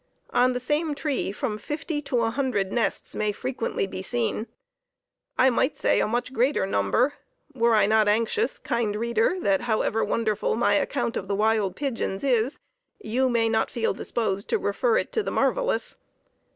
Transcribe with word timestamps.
On 0.31 0.53
the 0.53 0.59
same 0.59 0.95
tree 0.95 1.31
from 1.31 1.59
fifty 1.59 2.01
to 2.01 2.23
a 2.23 2.31
hundred 2.31 2.71
nests 2.71 3.15
may 3.15 3.31
frequently 3.31 3.85
be 3.85 4.01
seen: 4.01 4.47
I 5.37 5.51
might 5.51 5.77
say 5.77 5.99
a 5.99 6.07
much 6.07 6.33
greater 6.33 6.65
number, 6.65 7.13
were 7.53 7.75
I 7.75 7.85
not 7.85 8.07
anxious, 8.07 8.57
kind 8.57 8.95
reader, 8.95 9.39
that 9.41 9.61
however 9.61 10.03
wonderful 10.03 10.55
my 10.55 10.73
account 10.73 11.17
of 11.17 11.27
the 11.27 11.35
wild 11.35 11.75
pigeons 11.75 12.23
is, 12.23 12.57
you 12.99 13.29
may 13.29 13.47
not 13.47 13.69
feel 13.69 13.93
disposed 13.93 14.49
to 14.49 14.57
refer 14.57 14.97
it 14.97 15.11
to 15.11 15.21
the 15.21 15.29
marvelous. 15.29 15.97